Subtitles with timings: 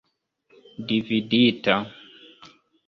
[0.87, 1.77] dividita